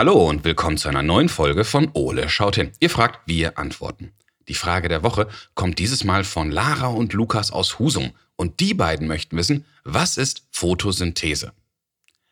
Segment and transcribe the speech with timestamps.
[0.00, 2.72] Hallo und willkommen zu einer neuen Folge von Ole schaut hin.
[2.80, 4.14] Ihr fragt, wir antworten.
[4.48, 8.72] Die Frage der Woche kommt dieses Mal von Lara und Lukas aus Husum und die
[8.72, 11.52] beiden möchten wissen, was ist Photosynthese?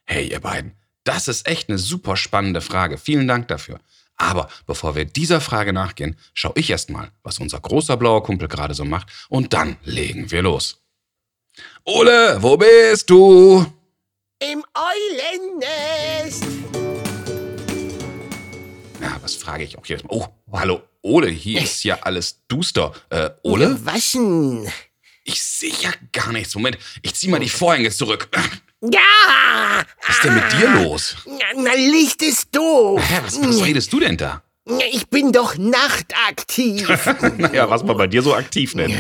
[0.06, 2.96] Hey ihr beiden, das ist echt eine super spannende Frage.
[2.96, 3.80] Vielen Dank dafür.
[4.16, 8.72] Aber bevor wir dieser Frage nachgehen, schaue ich erstmal, was unser großer blauer Kumpel gerade
[8.72, 10.82] so macht und dann legen wir los.
[11.84, 13.66] Ole, wo bist du?
[14.38, 16.47] Im Eulennest.
[19.28, 20.10] Was frage ich auch jedes Mal?
[20.10, 22.94] Oh, hallo, Ole, hier ist ja alles duster.
[23.10, 23.78] Äh, Ole?
[23.84, 24.66] Was denn?
[25.22, 26.54] Ich sehe ja gar nichts.
[26.54, 28.30] Moment, ich zieh mal die Vorhänge zurück.
[28.80, 29.84] Ja!
[30.06, 31.16] Was ist denn mit dir los?
[31.26, 33.02] Na, na, Licht ist doof.
[33.06, 34.42] Hä, was, was redest du denn da?
[34.92, 36.88] Ich bin doch nachtaktiv.
[37.38, 38.94] naja, was man bei dir so aktiv nennt.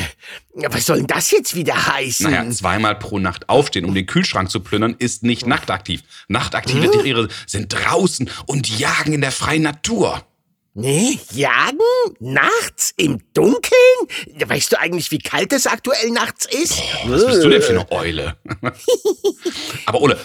[0.54, 2.30] Ja, Was soll denn das jetzt wieder heißen?
[2.30, 6.02] Naja, zweimal pro Nacht aufstehen, um den Kühlschrank zu plündern, ist nicht nachtaktiv.
[6.28, 10.22] Nachtaktive Tiere sind draußen und jagen in der freien Natur.
[10.74, 11.78] Nee, jagen?
[12.20, 12.94] Nachts?
[12.96, 14.40] Im Dunkeln?
[14.46, 16.80] Weißt du eigentlich, wie kalt es aktuell nachts ist?
[17.06, 18.36] Was bist du denn für eine Eule?
[19.86, 20.18] Aber Ole,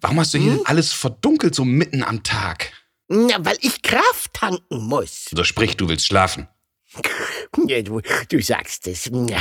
[0.00, 2.72] warum hast du hier denn alles verdunkelt so mitten am Tag?
[3.08, 5.26] Na, weil ich Kraft tanken muss.
[5.32, 6.48] So sprich, du willst schlafen.
[7.66, 9.10] Ja, du, du sagst es.
[9.28, 9.40] Ja,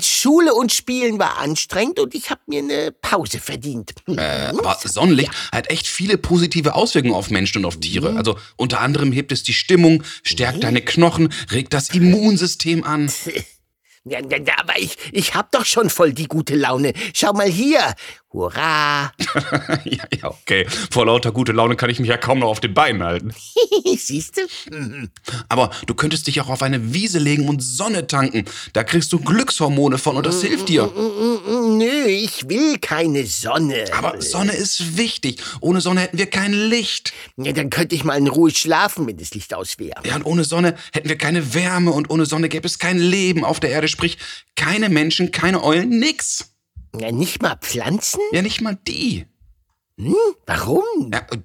[0.00, 3.94] Schule und Spielen war anstrengend und ich habe mir eine Pause verdient.
[4.06, 8.16] Äh, aber Sonnenlicht hat echt viele positive Auswirkungen auf Menschen und auf Tiere.
[8.16, 13.12] Also unter anderem hebt es die Stimmung, stärkt deine Knochen, regt das Immunsystem an.
[14.04, 16.92] Ja, ja, aber ich, ich hab doch schon voll die gute Laune.
[17.14, 17.94] Schau mal hier.
[18.32, 19.12] Hurra.
[19.84, 20.66] ja, ja, okay.
[20.90, 23.34] Vor lauter gute Laune kann ich mich ja kaum noch auf den Beinen halten.
[23.96, 25.08] Siehst du?
[25.50, 28.46] Aber du könntest dich auch auf eine Wiese legen und Sonne tanken.
[28.72, 30.90] Da kriegst du Glückshormone von und das hilft dir.
[30.96, 33.84] Nö, ich will keine Sonne.
[33.92, 35.42] Aber Sonne ist wichtig.
[35.60, 37.12] Ohne Sonne hätten wir kein Licht.
[37.36, 40.00] Ja, dann könnte ich mal in Ruhe schlafen, wenn das Licht aus wäre.
[40.04, 43.44] Ja, und ohne Sonne hätten wir keine Wärme und ohne Sonne gäbe es kein Leben
[43.44, 43.91] auf der Erde.
[43.92, 44.18] Sprich,
[44.56, 46.46] keine Menschen, keine Eulen, nix.
[46.98, 48.20] Ja, nicht mal Pflanzen?
[48.32, 49.26] Ja, nicht mal die.
[49.98, 50.14] Hm?
[50.46, 50.82] Warum?
[51.12, 51.38] Ja, äh,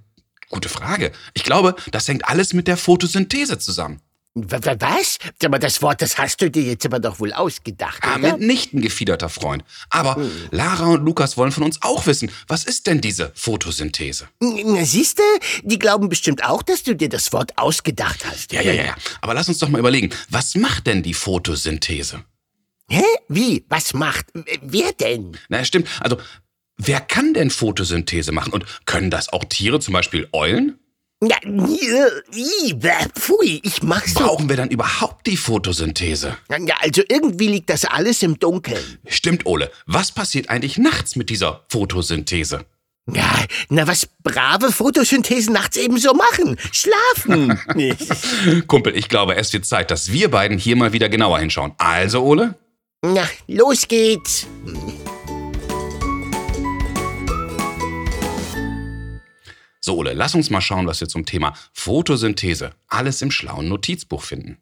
[0.50, 1.12] gute Frage.
[1.36, 4.02] Ich glaube, das hängt alles mit der Photosynthese zusammen.
[4.40, 5.18] Was?
[5.44, 8.34] Aber das Wort, das hast du dir jetzt aber doch wohl ausgedacht, Ah, oder?
[8.38, 9.64] mitnichten gefiederter Freund.
[9.90, 10.22] Aber
[10.52, 14.28] Lara und Lukas wollen von uns auch wissen, was ist denn diese Photosynthese?
[14.40, 15.24] Na, siehste,
[15.64, 18.52] die glauben bestimmt auch, dass du dir das Wort ausgedacht hast.
[18.54, 18.96] Ja, ja, ja, ja.
[19.22, 22.24] Aber lass uns doch mal überlegen, was macht denn die Photosynthese?
[22.90, 23.04] Hä?
[23.28, 23.66] Wie?
[23.70, 24.28] Was macht?
[24.36, 25.38] äh, Wer denn?
[25.50, 25.88] Na, stimmt.
[26.00, 26.18] Also,
[26.78, 28.54] wer kann denn Photosynthese machen?
[28.54, 30.80] Und können das auch Tiere, zum Beispiel Eulen?
[31.24, 34.20] Ja, i, bäh, pfui, ich mach so.
[34.20, 36.38] Brauchen wir dann überhaupt die Photosynthese?
[36.50, 39.00] Ja, also irgendwie liegt das alles im Dunkeln.
[39.08, 39.72] Stimmt, Ole.
[39.88, 42.66] Was passiert eigentlich nachts mit dieser Photosynthese?
[43.12, 46.56] Ja, na, was brave Photosynthesen nachts eben so machen.
[46.72, 47.58] Schlafen.
[48.68, 51.72] Kumpel, ich glaube, es wird Zeit, dass wir beiden hier mal wieder genauer hinschauen.
[51.80, 52.54] Also, Ole?
[53.04, 54.48] Na, los geht's.
[59.80, 64.22] So, Ole, lass uns mal schauen, was wir zum Thema Photosynthese alles im schlauen Notizbuch
[64.22, 64.58] finden.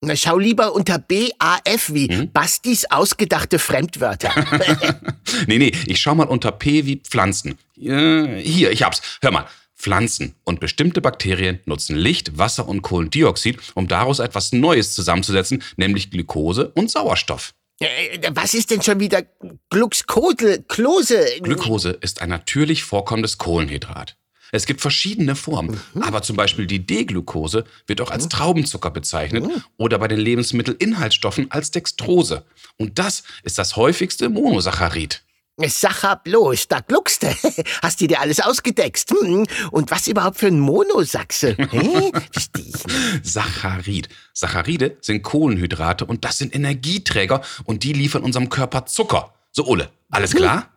[0.00, 2.32] Na, schau lieber unter BAF wie Hm?
[2.32, 4.32] Bastis ausgedachte Fremdwörter.
[5.46, 7.56] nee, nee, ich schau mal unter P wie Pflanzen.
[7.76, 9.00] Äh, hier, ich hab's.
[9.22, 9.46] Hör mal.
[9.76, 16.10] Pflanzen und bestimmte Bakterien nutzen Licht, Wasser und Kohlendioxid, um daraus etwas Neues zusammenzusetzen, nämlich
[16.10, 17.52] Glukose und Sauerstoff.
[17.84, 19.22] Äh, was ist denn schon wieder
[19.70, 21.24] Gluxkodel, Klose?
[21.40, 24.16] Glukose ist ein natürlich vorkommendes Kohlenhydrat.
[24.52, 29.44] Es gibt verschiedene Formen, aber zum Beispiel die D-Glucose wird auch als Traubenzucker bezeichnet
[29.78, 32.44] oder bei den Lebensmittelinhaltsstoffen als Dextrose.
[32.76, 35.24] Und das ist das häufigste Monosaccharid.
[35.56, 37.28] Sacher bloß, da gluckst du.
[37.82, 39.10] Hast du dir alles ausgedeckst?
[39.10, 39.46] Hm?
[39.70, 41.56] Und was überhaupt für ein Monosachse?
[43.22, 44.08] Saccharid.
[44.32, 49.32] Saccharide sind Kohlenhydrate und das sind Energieträger und die liefern unserem Körper Zucker.
[49.52, 50.70] So, Ole, alles klar?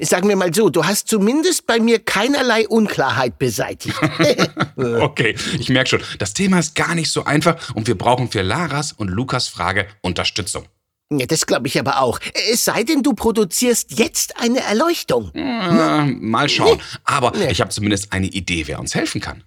[0.00, 3.96] Sagen wir mal so, du hast zumindest bei mir keinerlei Unklarheit beseitigt.
[4.76, 8.42] Okay, ich merke schon, das Thema ist gar nicht so einfach und wir brauchen für
[8.42, 10.66] Laras und Lukas Frage Unterstützung.
[11.10, 12.18] Ja, das glaube ich aber auch.
[12.52, 15.30] Es sei denn, du produzierst jetzt eine Erleuchtung.
[15.34, 16.80] Äh, mal schauen.
[17.04, 19.44] Aber ich habe zumindest eine Idee, wer uns helfen kann.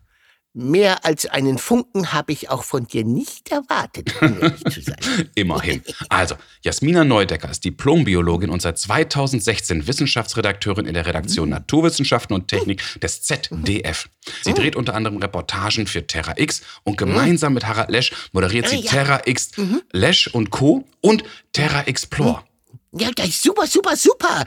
[0.53, 4.97] Mehr als einen Funken habe ich auch von dir nicht erwartet, um ehrlich zu sein.
[5.35, 5.83] Immerhin.
[6.09, 12.81] Also, Jasmina Neudecker ist Diplombiologin und seit 2016 Wissenschaftsredakteurin in der Redaktion Naturwissenschaften und Technik
[12.99, 14.09] des ZDF.
[14.41, 18.77] Sie dreht unter anderem Reportagen für Terra X und gemeinsam mit Harald Lesch moderiert sie
[18.77, 18.89] Ah, ja.
[18.91, 19.51] Terra X
[19.91, 20.83] Lesch und Co.
[21.01, 21.23] und
[21.53, 22.43] Terra Explore.
[22.91, 24.45] Ja, ja, super, super, super.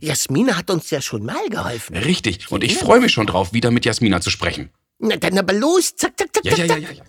[0.00, 1.96] Jasmina hat uns ja schon mal geholfen.
[1.96, 2.48] Richtig.
[2.52, 4.70] Und ich freue mich schon drauf, wieder mit Jasmina zu sprechen.
[5.02, 7.04] Na dann aber los, zack, zack, zack, Ja, zack, ja, ja, ja, ja.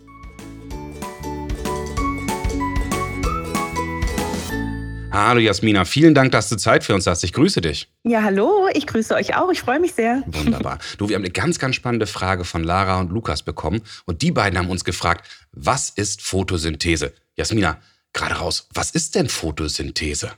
[5.12, 7.26] Hallo Jasmina, vielen Dank, dass du Zeit für uns hast.
[7.26, 7.90] Ich grüße dich.
[8.04, 9.52] Ja, hallo, ich grüße euch auch.
[9.52, 10.24] Ich freue mich sehr.
[10.26, 10.80] Wunderbar.
[10.98, 13.82] Du, wir haben eine ganz, ganz spannende Frage von Lara und Lukas bekommen.
[14.06, 17.12] Und die beiden haben uns gefragt, was ist Photosynthese?
[17.36, 17.82] Jasmina,
[18.14, 20.32] gerade raus, was ist denn Photosynthese?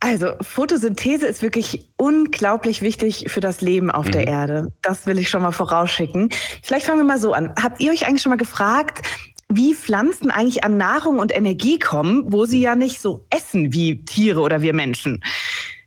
[0.00, 4.28] Also, Photosynthese ist wirklich unglaublich wichtig für das Leben auf der Mhm.
[4.28, 4.72] Erde.
[4.82, 6.30] Das will ich schon mal vorausschicken.
[6.62, 7.52] Vielleicht fangen wir mal so an.
[7.60, 9.04] Habt ihr euch eigentlich schon mal gefragt,
[9.48, 14.04] wie Pflanzen eigentlich an Nahrung und Energie kommen, wo sie ja nicht so essen wie
[14.04, 15.22] Tiere oder wir Menschen?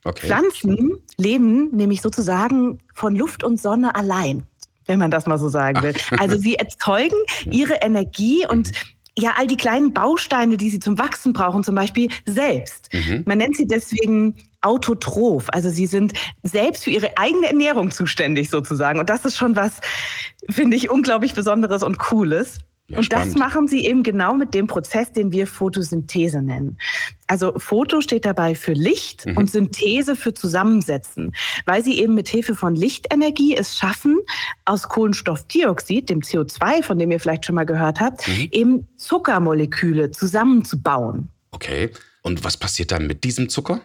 [0.04, 0.28] Okay.
[0.28, 4.44] Pflanzen leben nämlich sozusagen von Luft und Sonne allein,
[4.88, 5.94] wenn man das mal so sagen will.
[6.20, 7.16] Also sie erzeugen
[7.46, 8.72] ihre Energie und
[9.18, 12.90] ja, all die kleinen Bausteine, die sie zum Wachsen brauchen, zum Beispiel selbst.
[12.94, 13.24] Mhm.
[13.26, 15.50] Man nennt sie deswegen autotroph.
[15.50, 16.14] Also sie sind
[16.44, 19.00] selbst für ihre eigene Ernährung zuständig sozusagen.
[19.00, 19.82] Und das ist schon was,
[20.50, 22.60] finde ich, unglaublich Besonderes und Cooles.
[22.92, 23.34] Ja, und spannend.
[23.36, 26.78] das machen sie eben genau mit dem Prozess, den wir Photosynthese nennen.
[27.28, 29.38] Also Photo steht dabei für Licht Mhm.
[29.38, 31.34] und Synthese für Zusammensetzen,
[31.66, 34.20] weil sie eben mit Hilfe von Lichtenergie es schaffen,
[34.66, 38.48] aus Kohlenstoffdioxid, dem CO2, von dem ihr vielleicht schon mal gehört habt, Mhm.
[38.52, 41.30] eben Zuckermoleküle zusammenzubauen.
[41.52, 41.90] Okay.
[42.24, 43.82] Und was passiert dann mit diesem Zucker?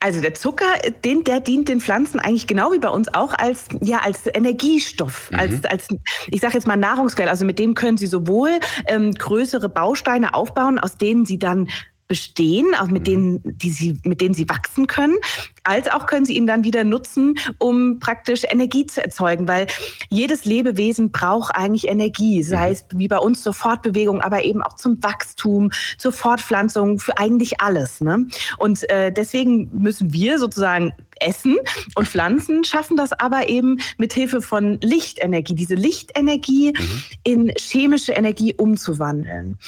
[0.00, 0.66] Also der Zucker,
[1.04, 5.30] den, der dient den Pflanzen eigentlich genau wie bei uns auch als, ja, als Energiestoff,
[5.30, 5.38] Mhm.
[5.38, 5.88] als, als,
[6.28, 7.30] ich sage jetzt mal Nahrungsquelle.
[7.30, 8.50] Also mit dem können sie sowohl
[8.86, 11.68] ähm, größere Bausteine aufbauen, aus denen sie dann
[12.08, 13.04] bestehen, auch mit Mhm.
[13.04, 15.16] denen, die sie, mit denen sie wachsen können,
[15.62, 19.66] als auch können sie ihn dann wieder nutzen, um praktisch Energie zu erzeugen, weil
[20.08, 22.72] jedes Lebewesen braucht eigentlich Energie, sei Mhm.
[22.72, 27.60] es wie bei uns zur Fortbewegung, aber eben auch zum Wachstum, zur Fortpflanzung, für eigentlich
[27.60, 28.00] alles.
[28.00, 28.26] Ne?
[28.56, 31.58] Und äh, deswegen müssen wir sozusagen essen
[31.94, 37.02] und Pflanzen schaffen das aber eben mit Hilfe von Lichtenergie, diese Lichtenergie Mhm.
[37.24, 39.58] in chemische Energie umzuwandeln.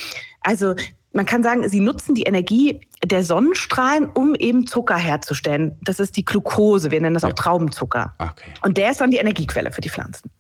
[0.41, 0.75] Also
[1.13, 5.77] man kann sagen, sie nutzen die Energie der Sonnenstrahlen, um eben Zucker herzustellen.
[5.83, 8.15] Das ist die Glucose, wir nennen das auch Traubenzucker.
[8.19, 8.51] Okay.
[8.63, 10.31] Und der ist dann die Energiequelle für die Pflanzen.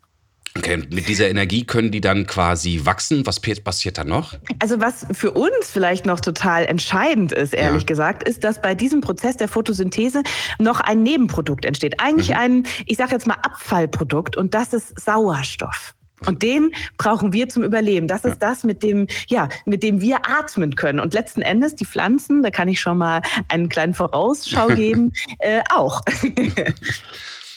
[0.59, 3.25] Okay, und mit dieser Energie können die dann quasi wachsen.
[3.25, 4.35] Was pa- passiert dann noch?
[4.59, 7.87] Also was für uns vielleicht noch total entscheidend ist, ehrlich Ja.
[7.87, 10.25] gesagt, ist, dass bei diesem Prozess der Photosynthese
[10.59, 12.01] noch ein Nebenprodukt entsteht.
[12.01, 12.37] Eigentlich Mhm.
[12.37, 15.95] ein, ich sage jetzt mal Abfallprodukt und das ist Sauerstoff.
[16.27, 18.09] Und den brauchen wir zum Überleben.
[18.09, 21.01] Das ist das, mit dem, ja, mit dem wir atmen können.
[21.01, 25.63] Und letzten Endes die Pflanzen, da kann ich schon mal einen kleinen Vorausschau geben, äh,
[25.71, 26.03] auch.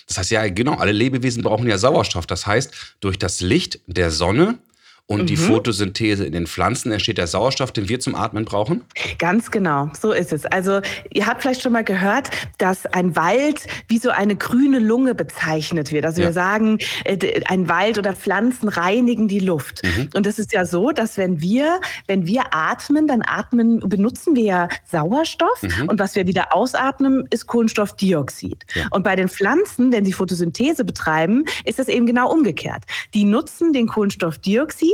[0.08, 2.26] Das heißt ja, genau, alle Lebewesen brauchen ja Sauerstoff.
[2.26, 4.58] Das heißt, durch das Licht der Sonne
[5.06, 5.42] und die Mhm.
[5.48, 8.84] Photosynthese in den Pflanzen entsteht der Sauerstoff, den wir zum Atmen brauchen.
[9.20, 10.46] Ganz genau, so ist es.
[10.46, 10.80] Also
[11.12, 15.92] ihr habt vielleicht schon mal gehört, dass ein Wald wie so eine grüne Lunge bezeichnet
[15.92, 16.06] wird.
[16.06, 16.30] Also Ja.
[16.30, 19.82] wir sagen, äh, ein Wald oder Pflanzen reinigen die Luft.
[19.84, 20.10] Mhm.
[20.16, 24.44] Und es ist ja so, dass wenn wir, wenn wir atmen, dann atmen, benutzen wir
[24.44, 25.90] ja Sauerstoff Mhm.
[25.90, 28.64] und was wir wieder ausatmen, ist Kohlenstoffdioxid.
[28.74, 28.88] Ja.
[28.92, 32.84] Und bei den Pflanzen, wenn sie Photosynthese betreiben, ist das eben genau umgekehrt.
[33.14, 34.93] Die nutzen den Kohlenstoffdioxid,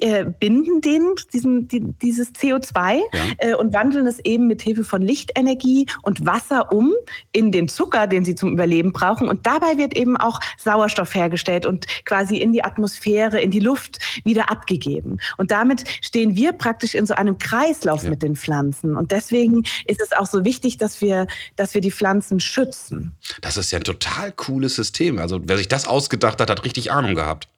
[0.00, 1.02] äh, binden den,
[1.32, 3.02] diesen, die, dieses CO2 Ja.
[3.38, 6.92] äh, und wandeln es eben mit Hilfe von Lichtenergie und Wasser um
[7.32, 9.28] in den Zucker, den sie zum Überleben brauchen.
[9.28, 13.98] Und dabei wird eben auch Sauerstoff hergestellt und quasi in die Atmosphäre, in die Luft
[14.24, 15.18] wieder abgegeben.
[15.36, 18.10] Und damit stehen wir praktisch in so einem Kreislauf Ja.
[18.10, 18.96] mit den Pflanzen.
[18.96, 21.26] Und deswegen ist es auch so wichtig, dass wir,
[21.56, 23.12] dass wir die Pflanzen schützen.
[23.40, 25.18] Das ist ja ein total cooles System.
[25.18, 27.48] Also wer sich das ausgedacht hat, hat richtig Ahnung gehabt.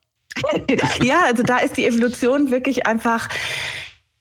[1.02, 3.28] Ja, also da ist die Evolution wirklich einfach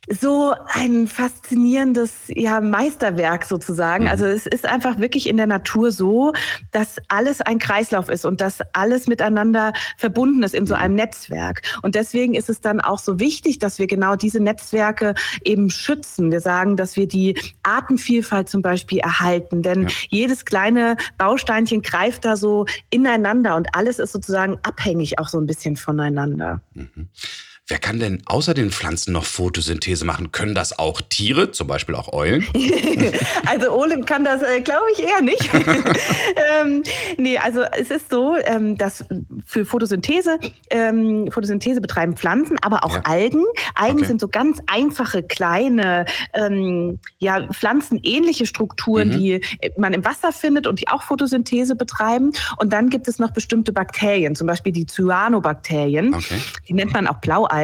[0.09, 4.05] so ein faszinierendes ja, Meisterwerk sozusagen.
[4.05, 4.09] Mhm.
[4.09, 6.33] Also es ist einfach wirklich in der Natur so,
[6.71, 11.61] dass alles ein Kreislauf ist und dass alles miteinander verbunden ist in so einem Netzwerk.
[11.81, 15.13] Und deswegen ist es dann auch so wichtig, dass wir genau diese Netzwerke
[15.43, 16.31] eben schützen.
[16.31, 19.89] Wir sagen, dass wir die Artenvielfalt zum Beispiel erhalten, denn Ja.
[20.09, 25.45] jedes kleine Bausteinchen greift da so ineinander und alles ist sozusagen abhängig auch so ein
[25.45, 26.61] bisschen voneinander.
[26.73, 27.09] Mhm.
[27.71, 30.31] Wer kann denn außer den Pflanzen noch Photosynthese machen?
[30.31, 32.43] Können das auch Tiere, zum Beispiel auch Eulen?
[33.45, 35.47] also Ole kann das, äh, glaube ich, eher nicht.
[36.61, 36.81] ähm,
[37.17, 39.05] nee, also es ist so, ähm, dass
[39.45, 40.39] für Photosynthese,
[40.71, 43.01] ähm, Photosynthese betreiben Pflanzen, aber auch Ja.
[43.03, 43.43] Algen.
[43.75, 44.05] Algen Okay.
[44.07, 49.11] sind so ganz einfache, kleine, ähm, ja, pflanzenähnliche Strukturen, Mhm.
[49.11, 52.31] die äh, man im Wasser findet und die auch Photosynthese betreiben.
[52.57, 56.39] Und dann gibt es noch bestimmte Bakterien, zum Beispiel die Cyanobakterien Okay.
[56.67, 57.58] die nennt man auch Blaualgen,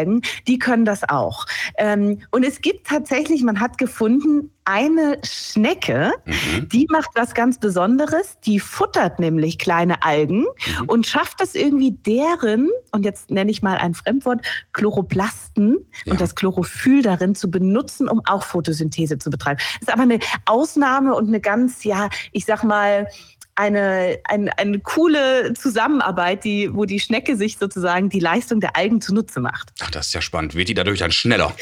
[0.48, 1.46] die können das auch.
[1.78, 6.70] Ähm, und es gibt tatsächlich, man hat gefunden, eine Schnecke, Mhm.
[6.70, 8.40] die macht was ganz Besonderes.
[8.46, 10.40] Die futtert nämlich kleine Algen
[10.80, 10.86] Mhm.
[10.88, 14.42] und schafft es irgendwie deren und jetzt nenne ich mal ein Fremdwort,
[14.74, 16.12] Chloroplasten ja.
[16.12, 19.60] und das Chlorophyll darin zu benutzen, um auch Photosynthese zu betreiben.
[19.80, 23.08] Das ist aber eine Ausnahme und eine ganz, ja, ich sag mal,
[23.56, 29.00] eine, eine, eine coole Zusammenarbeit, die, wo die Schnecke sich sozusagen die Leistung der Algen
[29.00, 29.72] zunutze macht.
[29.82, 30.56] Ach, das ist ja spannend.
[30.56, 31.56] Wird die dadurch dann schneller?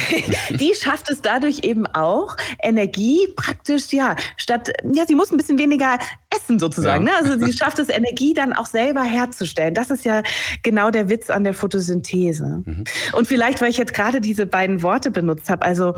[0.50, 5.58] die schafft es dadurch eben auch, Energie praktisch, ja, statt, ja, sie muss ein bisschen
[5.58, 5.98] weniger
[6.34, 7.06] essen sozusagen.
[7.06, 7.20] Ja.
[7.20, 7.30] Ne?
[7.30, 9.74] Also sie schafft es, Energie dann auch selber herzustellen.
[9.74, 10.22] Das ist ja
[10.62, 12.62] genau der Witz an der Photosynthese.
[12.64, 12.84] Mhm.
[13.12, 15.94] Und vielleicht, weil ich jetzt gerade diese beiden Worte benutzt habe, also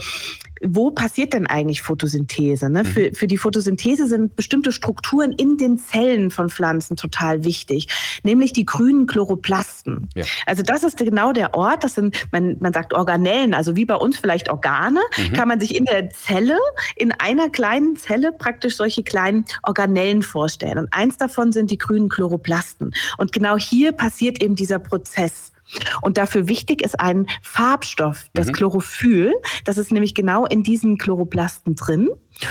[0.63, 2.71] wo passiert denn eigentlich Photosynthese?
[2.71, 2.83] Ne?
[2.83, 2.87] Mhm.
[2.87, 7.89] Für, für die Photosynthese sind bestimmte Strukturen in den Zellen von Pflanzen total wichtig,
[8.23, 10.09] nämlich die grünen Chloroplasten.
[10.15, 10.25] Ja.
[10.47, 13.97] Also das ist genau der Ort, das sind, man, man sagt Organellen, also wie bei
[13.97, 15.33] uns vielleicht Organe, mhm.
[15.33, 16.59] kann man sich in der Zelle,
[16.97, 20.79] in einer kleinen Zelle praktisch solche kleinen Organellen vorstellen.
[20.79, 22.95] Und eins davon sind die grünen Chloroplasten.
[23.17, 25.53] Und genau hier passiert eben dieser Prozess.
[26.01, 28.53] Und dafür wichtig ist ein Farbstoff, das mhm.
[28.53, 29.35] Chlorophyll.
[29.65, 32.09] Das ist nämlich genau in diesen Chloroplasten drin.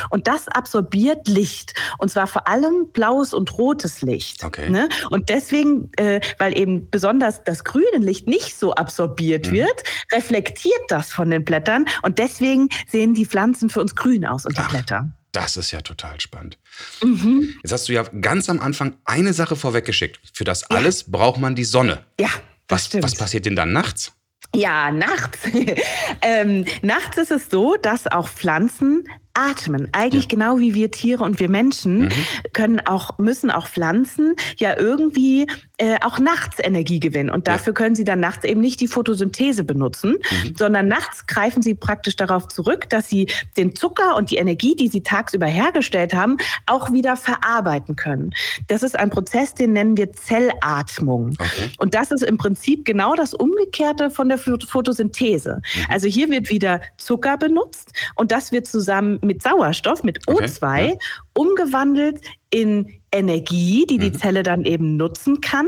[0.09, 1.73] Und das absorbiert Licht.
[1.97, 4.43] Und zwar vor allem blaues und rotes Licht.
[4.43, 4.69] Okay.
[4.69, 4.89] Ne?
[5.09, 9.53] Und deswegen, äh, weil eben besonders das grüne Licht nicht so absorbiert mhm.
[9.53, 11.85] wird, reflektiert das von den Blättern.
[12.01, 14.69] Und deswegen sehen die Pflanzen für uns grün aus und die Ach.
[14.69, 15.11] Blätter.
[15.31, 16.57] Das ist ja total spannend.
[17.03, 17.53] Mhm.
[17.61, 20.19] Jetzt hast du ja ganz am Anfang eine Sache vorweggeschickt.
[20.33, 21.07] Für das alles ja.
[21.11, 22.05] braucht man die Sonne.
[22.19, 22.29] Ja.
[22.67, 24.13] Was, was passiert denn dann nachts?
[24.55, 25.39] Ja, nachts.
[26.21, 29.07] ähm, nachts ist es so, dass auch Pflanzen
[29.37, 29.87] atmen.
[29.91, 30.29] Eigentlich ja.
[30.29, 32.11] genau wie wir Tiere und wir Menschen mhm.
[32.53, 37.29] können auch, müssen auch Pflanzen ja irgendwie äh, auch nachts Energie gewinnen.
[37.29, 37.77] Und dafür ja.
[37.77, 40.55] können sie dann nachts eben nicht die Photosynthese benutzen, mhm.
[40.57, 43.27] sondern nachts greifen sie praktisch darauf zurück, dass sie
[43.57, 48.33] den Zucker und die Energie, die sie tagsüber hergestellt haben, auch wieder verarbeiten können.
[48.67, 51.35] Das ist ein Prozess, den nennen wir Zellatmung.
[51.37, 51.69] Okay.
[51.77, 55.61] Und das ist im Prinzip genau das Umgekehrte von der Photosynthese.
[55.61, 55.85] Mhm.
[55.89, 60.89] Also hier wird wieder Zucker benutzt und das wird zusammen mit Sauerstoff, mit O2, okay,
[60.89, 60.97] ja.
[61.33, 64.17] umgewandelt in Energie, die die mhm.
[64.17, 65.67] Zelle dann eben nutzen kann,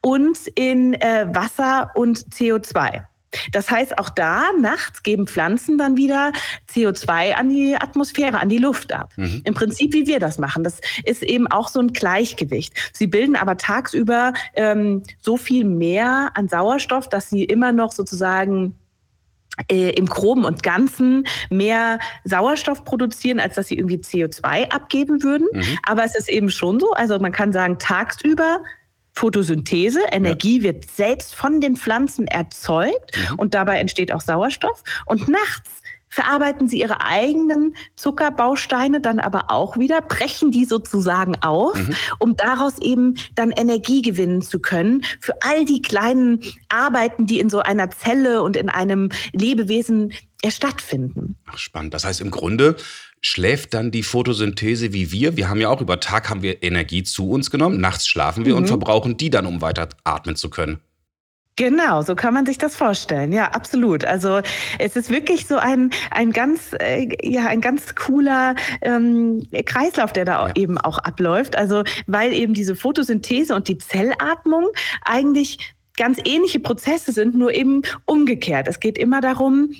[0.00, 3.04] und in äh, Wasser und CO2.
[3.52, 6.32] Das heißt, auch da nachts geben Pflanzen dann wieder
[6.72, 9.12] CO2 an die Atmosphäre, an die Luft ab.
[9.16, 9.42] Mhm.
[9.44, 10.64] Im Prinzip, wie wir das machen.
[10.64, 12.72] Das ist eben auch so ein Gleichgewicht.
[12.92, 18.74] Sie bilden aber tagsüber ähm, so viel mehr an Sauerstoff, dass sie immer noch sozusagen
[19.66, 25.48] im Groben und Ganzen mehr Sauerstoff produzieren, als dass sie irgendwie CO2 abgeben würden.
[25.52, 25.78] Mhm.
[25.82, 28.62] Aber es ist eben schon so, also man kann sagen, tagsüber
[29.14, 30.64] Photosynthese, Energie ja.
[30.64, 33.38] wird selbst von den Pflanzen erzeugt mhm.
[33.38, 34.82] und dabei entsteht auch Sauerstoff.
[35.06, 35.70] Und nachts
[36.08, 41.94] verarbeiten sie ihre eigenen Zuckerbausteine dann aber auch wieder, brechen die sozusagen auf, mhm.
[42.18, 47.50] um daraus eben dann Energie gewinnen zu können für all die kleinen Arbeiten, die in
[47.50, 50.12] so einer Zelle und in einem Lebewesen
[50.46, 51.36] stattfinden.
[51.46, 51.94] Ach, spannend.
[51.94, 52.76] Das heißt im Grunde
[53.20, 55.36] schläft dann die Photosynthese wie wir.
[55.36, 58.52] Wir haben ja auch über Tag haben wir Energie zu uns genommen, nachts schlafen wir
[58.52, 58.58] mhm.
[58.58, 60.78] und verbrauchen die dann, um weiter atmen zu können.
[61.58, 63.32] Genau, so kann man sich das vorstellen.
[63.32, 64.04] Ja, absolut.
[64.04, 64.42] Also
[64.78, 70.24] es ist wirklich so ein, ein ganz, äh, ja, ein ganz cooler ähm, Kreislauf, der
[70.24, 70.54] da ja.
[70.54, 71.56] eben auch abläuft.
[71.56, 74.68] Also weil eben diese Photosynthese und die Zellatmung
[75.04, 78.68] eigentlich ganz ähnliche Prozesse sind, nur eben umgekehrt.
[78.68, 79.74] Es geht immer darum,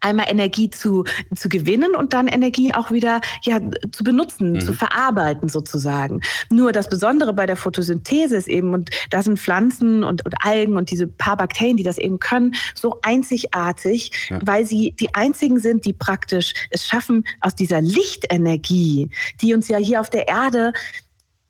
[0.00, 3.60] einmal Energie zu, zu gewinnen und dann Energie auch wieder ja,
[3.92, 4.60] zu benutzen, mhm.
[4.60, 6.20] zu verarbeiten sozusagen.
[6.50, 10.76] Nur das Besondere bei der Photosynthese ist eben, und da sind Pflanzen und, und Algen
[10.76, 14.38] und diese paar Bakterien, die das eben können, so einzigartig, ja.
[14.42, 19.10] weil sie die einzigen sind, die praktisch es schaffen, aus dieser Lichtenergie,
[19.40, 20.72] die uns ja hier auf der Erde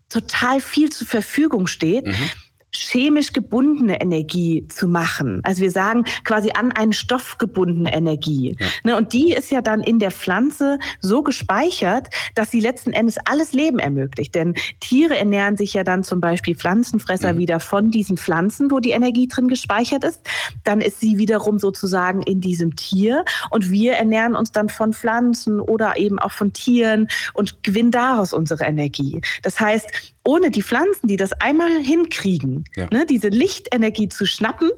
[0.08, 2.30] total viel zur Verfügung steht, mhm
[2.76, 5.40] chemisch gebundene Energie zu machen.
[5.44, 8.56] Also wir sagen quasi an einen Stoff gebundene Energie.
[8.58, 8.66] Ja.
[8.84, 13.16] Ne, und die ist ja dann in der Pflanze so gespeichert, dass sie letzten Endes
[13.24, 14.34] alles Leben ermöglicht.
[14.34, 17.38] Denn Tiere ernähren sich ja dann zum Beispiel Pflanzenfresser mhm.
[17.38, 20.20] wieder von diesen Pflanzen, wo die Energie drin gespeichert ist.
[20.64, 23.24] Dann ist sie wiederum sozusagen in diesem Tier.
[23.50, 28.32] Und wir ernähren uns dann von Pflanzen oder eben auch von Tieren und gewinnen daraus
[28.32, 29.20] unsere Energie.
[29.42, 32.88] Das heißt, ohne die Pflanzen, die das einmal hinkriegen, ja.
[32.90, 34.70] ne, diese Lichtenergie zu schnappen,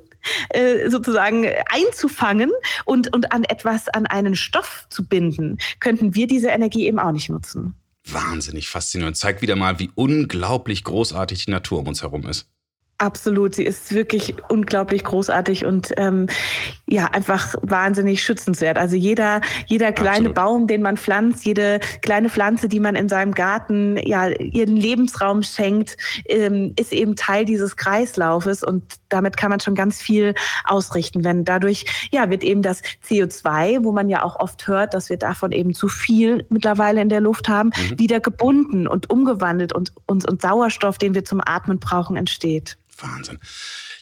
[0.51, 2.51] äh, sozusagen einzufangen
[2.85, 7.13] und, und an etwas, an einen Stoff zu binden, könnten wir diese Energie eben auch
[7.13, 7.75] nicht nutzen.
[8.05, 9.17] Wahnsinnig faszinierend.
[9.17, 12.49] Zeigt wieder mal, wie unglaublich großartig die Natur um uns herum ist.
[12.99, 16.29] Absolut, sie ist wirklich unglaublich großartig und ähm,
[16.87, 18.79] ja einfach wahnsinnig schützenswert.
[18.79, 20.35] Also jeder jeder kleine Absolut.
[20.35, 25.43] Baum, den man pflanzt, jede kleine Pflanze, die man in seinem Garten ja ihren Lebensraum
[25.43, 30.35] schenkt, ähm, ist eben Teil dieses Kreislaufes und damit kann man schon ganz viel
[30.65, 31.23] ausrichten.
[31.23, 35.19] Wenn dadurch ja wird eben das CO2, wo man ja auch oft hört, dass wir
[35.19, 37.99] davon eben zu viel mittlerweile in der Luft haben, mhm.
[37.99, 42.79] wieder gebunden und umgewandelt und uns und, und Sauerstoff, den wir zum Atmen brauchen, entsteht.
[42.99, 43.39] Wahnsinn.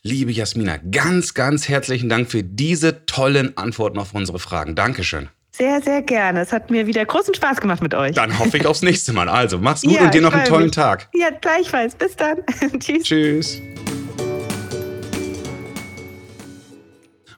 [0.02, 4.74] Liebe Jasmina, ganz, ganz herzlichen Dank für diese tollen Antworten auf unsere Fragen.
[4.74, 5.28] Dankeschön.
[5.56, 6.40] Sehr, sehr gerne.
[6.40, 8.12] Es hat mir wieder großen Spaß gemacht mit euch.
[8.16, 9.28] Dann hoffe ich aufs nächste Mal.
[9.28, 10.74] Also, mach's gut ja, und dir noch einen tollen mich.
[10.74, 11.08] Tag.
[11.14, 11.94] Ja, gleichfalls.
[11.94, 12.38] Bis dann.
[12.80, 13.04] Tschüss.
[13.04, 13.62] Tschüss.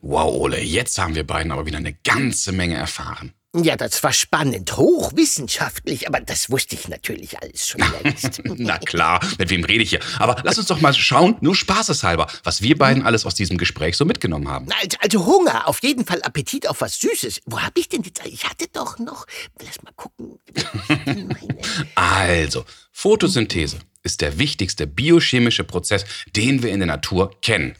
[0.01, 3.33] Wow, Ole, jetzt haben wir beiden aber wieder eine ganze Menge erfahren.
[3.63, 8.43] Ja, das war spannend, hochwissenschaftlich, aber das wusste ich natürlich alles schon längst.
[8.45, 10.01] Na klar, mit wem rede ich hier?
[10.19, 13.97] Aber lass uns doch mal schauen, nur spaßeshalber, was wir beiden alles aus diesem Gespräch
[13.97, 14.67] so mitgenommen haben.
[14.83, 17.43] Also, also Hunger, auf jeden Fall Appetit auf was Süßes.
[17.47, 18.21] Wo hab ich denn jetzt?
[18.27, 19.27] Ich hatte doch noch.
[19.65, 20.39] Lass mal gucken.
[21.95, 27.77] also, Photosynthese ist der wichtigste biochemische Prozess, den wir in der Natur kennen.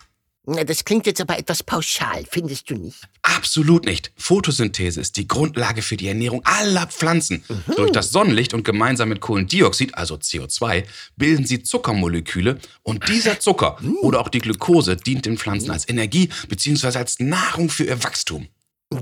[0.47, 2.99] Das klingt jetzt aber etwas pauschal, findest du nicht?
[3.23, 4.13] Absolut nicht.
[4.17, 7.43] Photosynthese ist die Grundlage für die Ernährung aller Pflanzen.
[7.49, 7.75] Mhm.
[7.75, 10.85] Durch das Sonnenlicht und gemeinsam mit Kohlendioxid, also CO2,
[11.17, 13.97] bilden sie Zuckermoleküle und dieser Zucker mhm.
[14.03, 16.97] oder auch die Glucose dient den Pflanzen als Energie bzw.
[16.97, 18.47] als Nahrung für ihr Wachstum.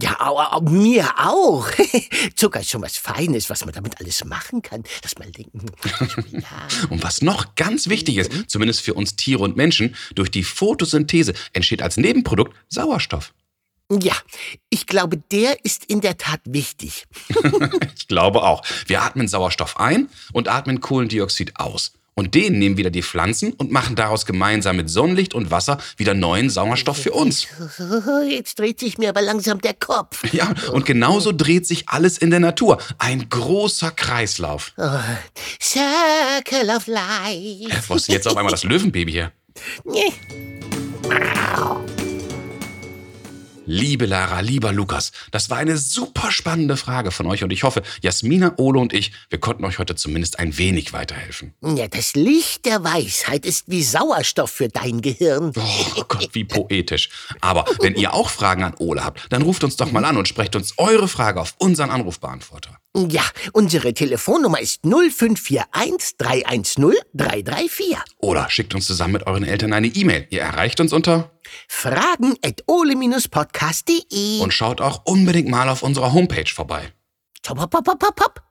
[0.00, 1.68] Ja, au, mir auch.
[2.36, 4.82] Zucker ist schon was Feines, was man damit alles machen kann.
[5.02, 5.66] Lass mal denken.
[6.32, 6.88] Ja.
[6.90, 11.32] Und was noch ganz wichtig ist, zumindest für uns Tiere und Menschen, durch die Photosynthese
[11.52, 13.32] entsteht als Nebenprodukt Sauerstoff.
[13.90, 14.14] Ja,
[14.70, 17.04] ich glaube, der ist in der Tat wichtig.
[17.96, 18.64] ich glaube auch.
[18.86, 21.92] Wir atmen Sauerstoff ein und atmen Kohlendioxid aus.
[22.16, 26.14] Und den nehmen wieder die Pflanzen und machen daraus gemeinsam mit Sonnenlicht und Wasser wieder
[26.14, 27.48] neuen Sauerstoff für uns.
[28.28, 30.22] Jetzt dreht sich mir aber langsam der Kopf.
[30.34, 32.78] Ja, und genauso dreht sich alles in der Natur.
[32.98, 34.72] Ein großer Kreislauf.
[34.76, 34.98] Oh,
[35.62, 37.70] Circle of Life.
[37.70, 39.32] Äh, wo ist jetzt auf einmal das Löwenbaby hier?
[43.66, 47.82] Liebe Lara, lieber Lukas, das war eine super spannende Frage von euch und ich hoffe,
[48.02, 51.54] Jasmina, Ole und ich, wir konnten euch heute zumindest ein wenig weiterhelfen.
[51.62, 55.52] Ja, das Licht der Weisheit ist wie Sauerstoff für dein Gehirn.
[55.56, 57.08] Oh Gott, wie poetisch.
[57.40, 60.28] Aber wenn ihr auch Fragen an Ole habt, dann ruft uns doch mal an und
[60.28, 62.78] sprecht uns eure Frage auf unseren Anrufbeantworter.
[62.96, 67.96] Ja, unsere Telefonnummer ist 0541 310 334.
[68.18, 70.28] Oder schickt uns zusammen mit euren Eltern eine E-Mail.
[70.30, 71.32] Ihr erreicht uns unter
[71.66, 76.92] fragen at ole-podcast.de und schaut auch unbedingt mal auf unserer Homepage vorbei.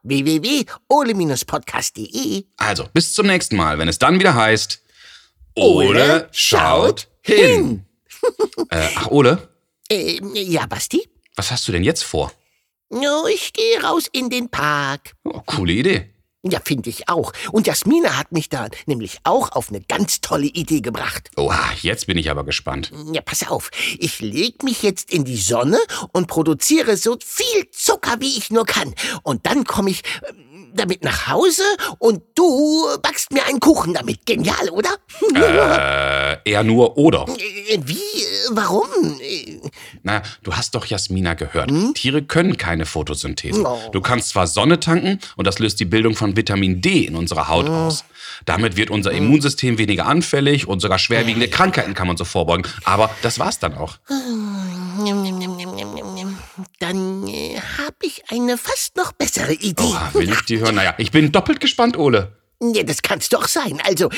[0.03, 4.82] www.ole-podcast.de Also, bis zum nächsten Mal, wenn es dann wieder heißt
[5.56, 7.86] Ole, Ole schaut hin.
[8.69, 9.49] äh, ach, Ole?
[9.89, 11.08] Äh, ja, Basti?
[11.36, 12.32] Was hast du denn jetzt vor?
[12.93, 15.13] No, ich gehe raus in den Park.
[15.23, 16.10] Oh, coole Idee.
[16.45, 17.32] Ja, finde ich auch.
[17.51, 21.32] Und Jasmina hat mich da nämlich auch auf eine ganz tolle Idee gebracht.
[21.38, 22.91] Oha, jetzt bin ich aber gespannt.
[23.13, 23.71] Ja, pass auf.
[23.97, 25.79] Ich leg mich jetzt in die Sonne
[26.12, 28.93] und produziere so viel Zucker, wie ich nur kann.
[29.23, 30.03] Und dann komme ich
[30.75, 31.63] damit nach Hause
[31.99, 34.25] und du backst mir einen Kuchen damit.
[34.25, 34.97] Genial, oder?
[35.34, 37.25] Äh, eher nur oder.
[37.74, 38.00] Äh, wie?
[38.52, 38.88] Warum?
[40.04, 41.72] Na, du hast doch Jasmina gehört.
[41.72, 41.94] Hm?
[41.94, 43.64] Tiere können keine Photosynthese.
[43.66, 43.80] Oh.
[43.92, 47.48] Du kannst zwar Sonne tanken und das löst die Bildung von Vitamin D in unserer
[47.48, 47.74] Haut oh.
[47.74, 48.04] aus.
[48.46, 52.68] Damit wird unser Immunsystem weniger anfällig und sogar schwerwiegende Krankheiten kann man so vorbeugen.
[52.84, 53.98] Aber das war's dann auch.
[56.80, 59.84] Dann äh, habe ich eine fast noch bessere Idee.
[59.84, 60.76] Oh, will ich die hören?
[60.76, 62.32] Naja, ich bin doppelt gespannt, Ole.
[62.71, 63.82] Ja, das kann's doch sein.
[63.86, 64.10] Also,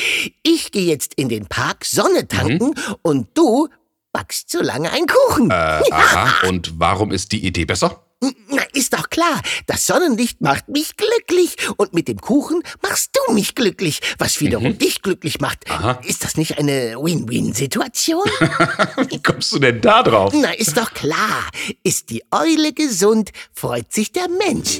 [0.43, 2.95] ich gehe jetzt in den Park Sonne tanken mhm.
[3.01, 3.69] und du
[4.11, 5.51] backst so lange einen Kuchen.
[5.51, 5.53] Äh,
[5.91, 6.47] aha.
[6.47, 8.01] Und warum ist die Idee besser?
[8.49, 9.41] Na, ist doch klar.
[9.67, 14.69] Das Sonnenlicht macht mich glücklich und mit dem Kuchen machst du mich glücklich, was wiederum
[14.69, 14.77] mhm.
[14.77, 15.69] dich glücklich macht.
[15.69, 15.99] Aha.
[16.03, 18.23] Ist das nicht eine Win-Win-Situation?
[19.09, 20.33] Wie kommst du denn da drauf?
[20.33, 21.49] Na, ist doch klar.
[21.83, 24.79] Ist die Eule gesund, freut sich der Mensch.